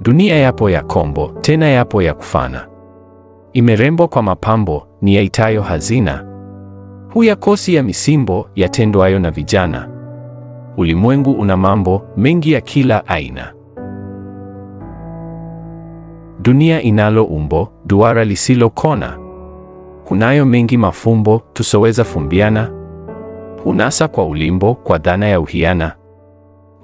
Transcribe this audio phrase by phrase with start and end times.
[0.00, 2.68] Dunia yapo ya kombo, tena yapo ya kufana.
[3.52, 6.24] Imerembwa kwa mapambo, ni yaitayo hazina.
[7.14, 9.88] Huya kosi ya misimbo, yatendwayo na vijana.
[10.76, 13.52] Ulimwengu una mambo mengi ya kila aina.
[16.42, 19.18] Dunia inalo umbo, duara lisilo kona.
[20.04, 22.70] Kunayo mengi mafumbo, tusoweza fumbiana.
[23.64, 25.92] Hunasa kwa ulimbo, kwa dhana ya uhiana.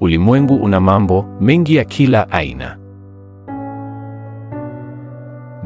[0.01, 2.82] Ulimwengu una mambo mengi ya kila aina.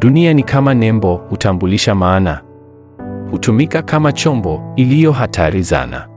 [0.07, 2.41] Dunia ni kama nembo, hutambulisha maana.
[3.31, 6.09] Hutumika kama chombo, iliyo hatari zana.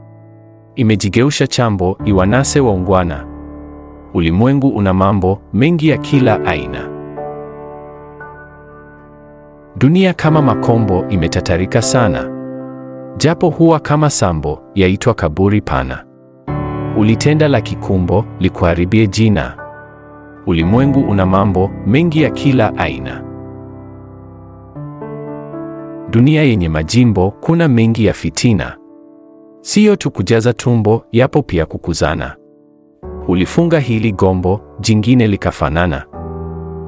[0.75, 3.25] Imejigeusha chambo, iwanase waungwana.
[4.13, 6.89] Ulimwengu una mambo mengi ya kila aina.
[9.77, 12.29] Dunia kama makombo, imetatarika sana.
[13.17, 16.05] Japo huwa kama sambo, yaitwa kaburi pana.
[16.98, 19.55] Ulitenda la kikumbo, likuharibie jina.
[20.48, 23.29] Ulimwengu una mambo mengi ya kila aina.
[26.12, 28.77] Dunia yenye majimbo, kuna mengi ya fitina.
[29.62, 32.35] Siyo tu kujaza tumbo, yapo pia kukuzana.
[33.27, 36.05] Ulifunga hili gombo, jingine likafanana.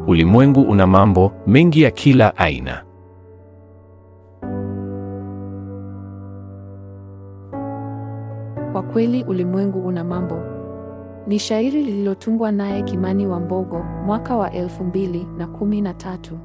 [0.07, 2.83] Ulimwengu una mambo mengi ya kila aina.
[8.71, 10.39] Kwa kweli ulimwengu una mambo.
[11.27, 16.37] Ni shairi lililotungwa naye Kimani wa Mbogo mwaka wa elfu mbili na kumi na tatu.